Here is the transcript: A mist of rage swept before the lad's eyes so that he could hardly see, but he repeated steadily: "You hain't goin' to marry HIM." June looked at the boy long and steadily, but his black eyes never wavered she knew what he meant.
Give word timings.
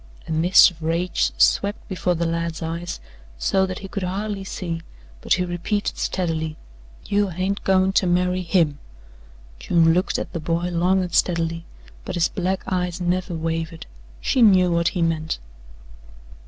A 0.27 0.31
mist 0.31 0.71
of 0.71 0.81
rage 0.81 1.31
swept 1.37 1.87
before 1.87 2.15
the 2.15 2.25
lad's 2.25 2.63
eyes 2.63 2.99
so 3.37 3.67
that 3.67 3.77
he 3.85 3.87
could 3.87 4.01
hardly 4.01 4.43
see, 4.43 4.81
but 5.21 5.33
he 5.33 5.45
repeated 5.45 5.95
steadily: 5.99 6.57
"You 7.05 7.27
hain't 7.29 7.63
goin' 7.63 7.93
to 7.93 8.07
marry 8.07 8.41
HIM." 8.41 8.79
June 9.59 9.93
looked 9.93 10.17
at 10.17 10.33
the 10.33 10.39
boy 10.39 10.69
long 10.71 11.03
and 11.03 11.13
steadily, 11.13 11.65
but 12.03 12.15
his 12.15 12.29
black 12.29 12.63
eyes 12.65 12.99
never 12.99 13.35
wavered 13.35 13.85
she 14.19 14.41
knew 14.41 14.71
what 14.71 14.87
he 14.87 15.03
meant. 15.03 15.37